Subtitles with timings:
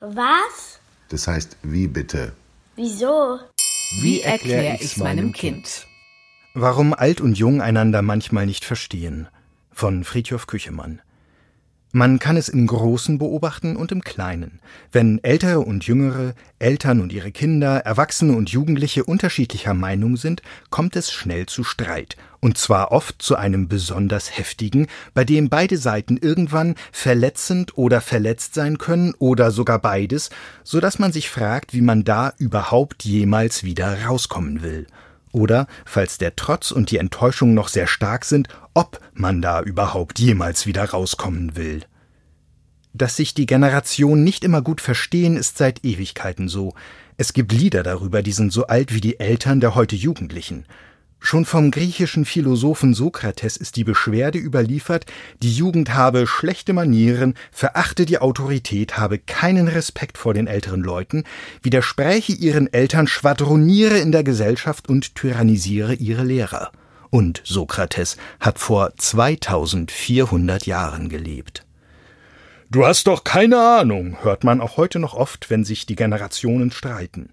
[0.00, 0.80] Was?
[1.10, 2.32] Das heißt, wie bitte?
[2.74, 3.38] Wieso?
[4.00, 5.86] Wie erkläre ich's meinem Kind?
[6.54, 9.28] Warum alt und jung einander manchmal nicht verstehen.
[9.70, 11.02] Von Friedhof Küchemann.
[11.92, 14.60] Man kann es im Großen beobachten und im Kleinen.
[14.92, 20.40] Wenn Ältere und Jüngere, Eltern und ihre Kinder, Erwachsene und Jugendliche unterschiedlicher Meinung sind,
[20.70, 22.16] kommt es schnell zu Streit.
[22.38, 28.54] Und zwar oft zu einem besonders heftigen, bei dem beide Seiten irgendwann verletzend oder verletzt
[28.54, 30.30] sein können oder sogar beides,
[30.62, 34.86] so dass man sich fragt, wie man da überhaupt jemals wieder rauskommen will.
[35.32, 40.18] Oder, falls der Trotz und die Enttäuschung noch sehr stark sind, ob man da überhaupt
[40.18, 41.84] jemals wieder rauskommen will.
[42.92, 46.74] Dass sich die Generationen nicht immer gut verstehen, ist seit Ewigkeiten so.
[47.16, 50.64] Es gibt Lieder darüber, die sind so alt wie die Eltern der heute Jugendlichen.
[51.22, 55.04] Schon vom griechischen Philosophen Sokrates ist die Beschwerde überliefert,
[55.42, 61.24] die Jugend habe schlechte Manieren, verachte die Autorität, habe keinen Respekt vor den älteren Leuten,
[61.62, 66.72] widerspräche ihren Eltern, schwadroniere in der Gesellschaft und tyrannisiere ihre Lehrer.
[67.10, 71.66] Und Sokrates hat vor 2400 Jahren gelebt.
[72.70, 76.70] Du hast doch keine Ahnung, hört man auch heute noch oft, wenn sich die Generationen
[76.70, 77.30] streiten.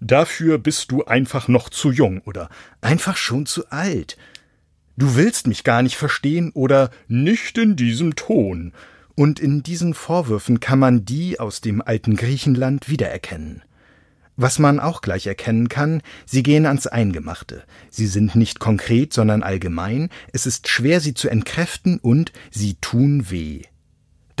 [0.00, 2.48] Dafür bist du einfach noch zu jung oder
[2.80, 4.16] einfach schon zu alt.
[4.96, 8.72] Du willst mich gar nicht verstehen oder nicht in diesem Ton.
[9.14, 13.62] Und in diesen Vorwürfen kann man die aus dem alten Griechenland wiedererkennen.
[14.36, 17.64] Was man auch gleich erkennen kann, sie gehen ans Eingemachte.
[17.90, 23.30] Sie sind nicht konkret, sondern allgemein, es ist schwer, sie zu entkräften und sie tun
[23.30, 23.64] weh.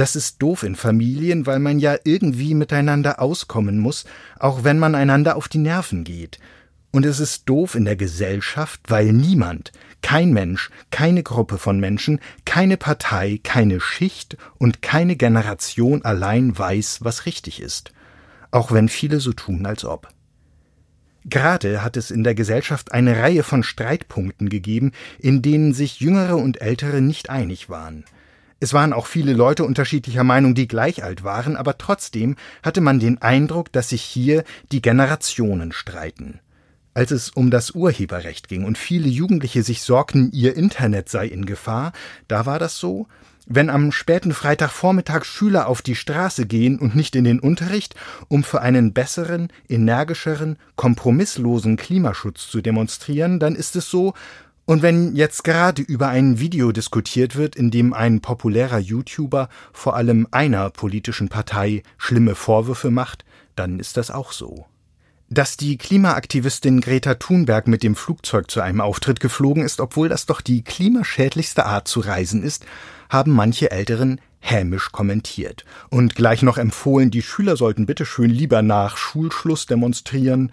[0.00, 4.06] Das ist doof in Familien, weil man ja irgendwie miteinander auskommen muss,
[4.38, 6.38] auch wenn man einander auf die Nerven geht.
[6.90, 12.18] Und es ist doof in der Gesellschaft, weil niemand, kein Mensch, keine Gruppe von Menschen,
[12.46, 17.92] keine Partei, keine Schicht und keine Generation allein weiß, was richtig ist.
[18.50, 20.08] Auch wenn viele so tun, als ob.
[21.26, 26.38] Gerade hat es in der Gesellschaft eine Reihe von Streitpunkten gegeben, in denen sich Jüngere
[26.38, 28.06] und Ältere nicht einig waren.
[28.62, 33.00] Es waren auch viele Leute unterschiedlicher Meinung, die gleich alt waren, aber trotzdem hatte man
[33.00, 36.40] den Eindruck, dass sich hier die Generationen streiten.
[36.92, 41.46] Als es um das Urheberrecht ging und viele Jugendliche sich sorgten, ihr Internet sei in
[41.46, 41.92] Gefahr,
[42.28, 43.06] da war das so,
[43.46, 47.94] wenn am späten Freitagvormittag Schüler auf die Straße gehen und nicht in den Unterricht,
[48.28, 54.12] um für einen besseren, energischeren, kompromisslosen Klimaschutz zu demonstrieren, dann ist es so,
[54.70, 59.96] und wenn jetzt gerade über ein Video diskutiert wird, in dem ein populärer YouTuber vor
[59.96, 63.24] allem einer politischen Partei schlimme Vorwürfe macht,
[63.56, 64.66] dann ist das auch so.
[65.28, 70.26] Dass die Klimaaktivistin Greta Thunberg mit dem Flugzeug zu einem Auftritt geflogen ist, obwohl das
[70.26, 72.64] doch die klimaschädlichste Art zu reisen ist,
[73.08, 78.96] haben manche Älteren hämisch kommentiert und gleich noch empfohlen, die Schüler sollten bitteschön lieber nach
[78.96, 80.52] Schulschluss demonstrieren,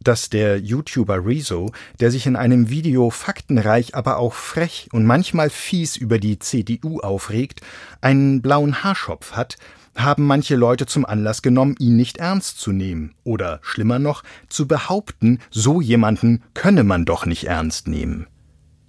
[0.00, 5.50] dass der YouTuber Rezo, der sich in einem Video faktenreich, aber auch frech und manchmal
[5.50, 7.60] fies über die CDU aufregt,
[8.00, 9.56] einen blauen Haarschopf hat,
[9.96, 14.68] haben manche Leute zum Anlass genommen, ihn nicht ernst zu nehmen oder schlimmer noch, zu
[14.68, 18.26] behaupten, so jemanden könne man doch nicht ernst nehmen.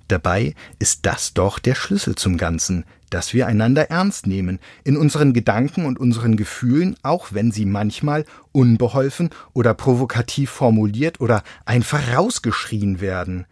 [0.07, 5.33] Dabei ist das doch der Schlüssel zum Ganzen, dass wir einander ernst nehmen, in unseren
[5.33, 13.01] Gedanken und unseren Gefühlen, auch wenn sie manchmal unbeholfen oder provokativ formuliert oder einfach rausgeschrien
[13.01, 13.45] werden.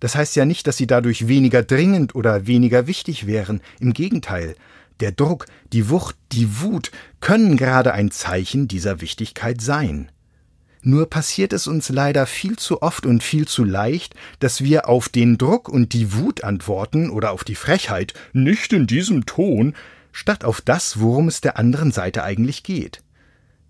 [0.00, 4.56] Das heißt ja nicht, dass sie dadurch weniger dringend oder weniger wichtig wären, im Gegenteil.
[5.00, 6.90] Der Druck, die Wucht, die Wut
[7.20, 10.10] können gerade ein Zeichen dieser Wichtigkeit sein.
[10.82, 15.08] Nur passiert es uns leider viel zu oft und viel zu leicht, dass wir auf
[15.08, 19.74] den Druck und die Wut antworten oder auf die Frechheit nicht in diesem Ton,
[20.10, 23.02] statt auf das, worum es der anderen Seite eigentlich geht.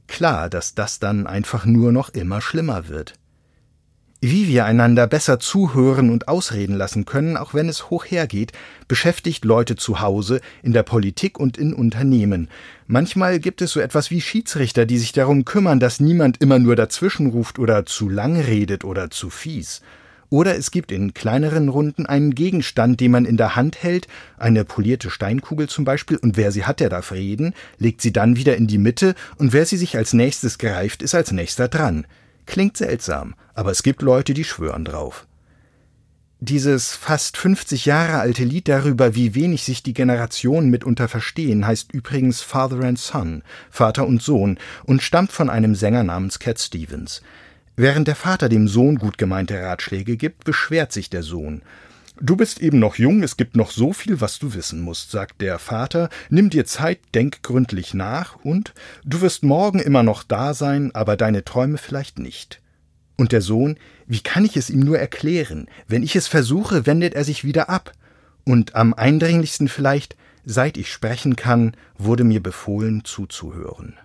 [0.08, 3.14] Klar, dass das dann einfach nur noch immer schlimmer wird.
[4.24, 8.52] Wie wir einander besser zuhören und ausreden lassen können, auch wenn es hoch hergeht,
[8.86, 12.48] beschäftigt Leute zu Hause, in der Politik und in Unternehmen.
[12.86, 16.76] Manchmal gibt es so etwas wie Schiedsrichter, die sich darum kümmern, dass niemand immer nur
[16.76, 19.82] dazwischenruft oder zu lang redet oder zu fies.
[20.30, 24.06] Oder es gibt in kleineren Runden einen Gegenstand, den man in der Hand hält,
[24.38, 28.36] eine polierte Steinkugel zum Beispiel, und wer sie hat, der darf reden, legt sie dann
[28.36, 32.06] wieder in die Mitte, und wer sie sich als nächstes greift, ist als nächster dran.
[32.46, 35.26] Klingt seltsam, aber es gibt Leute, die schwören drauf.
[36.40, 41.92] Dieses fast 50 Jahre alte Lied darüber, wie wenig sich die Generationen mitunter verstehen, heißt
[41.92, 47.22] übrigens Father and Son, Vater und Sohn, und stammt von einem Sänger namens Cat Stevens.
[47.76, 51.62] Während der Vater dem Sohn gut gemeinte Ratschläge gibt, beschwert sich der Sohn.
[52.24, 55.40] Du bist eben noch jung, es gibt noch so viel, was du wissen musst, sagt
[55.40, 58.74] der Vater, nimm dir Zeit, denk gründlich nach und
[59.04, 62.62] du wirst morgen immer noch da sein, aber deine Träume vielleicht nicht.
[63.16, 63.76] Und der Sohn,
[64.06, 65.66] wie kann ich es ihm nur erklären?
[65.88, 67.90] Wenn ich es versuche, wendet er sich wieder ab.
[68.44, 70.14] Und am eindringlichsten vielleicht,
[70.44, 73.96] seit ich sprechen kann, wurde mir befohlen zuzuhören.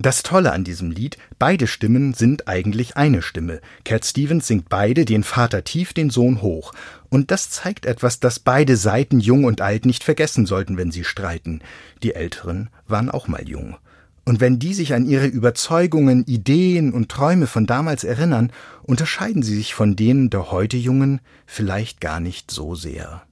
[0.00, 3.60] Das Tolle an diesem Lied, beide Stimmen sind eigentlich eine Stimme.
[3.84, 6.72] Cat Stevens singt beide, den Vater tief, den Sohn hoch.
[7.08, 11.02] Und das zeigt etwas, das beide Seiten, jung und alt, nicht vergessen sollten, wenn sie
[11.02, 11.62] streiten.
[12.04, 13.76] Die Älteren waren auch mal jung.
[14.24, 18.52] Und wenn die sich an ihre Überzeugungen, Ideen und Träume von damals erinnern,
[18.84, 23.22] unterscheiden sie sich von denen der heute Jungen vielleicht gar nicht so sehr.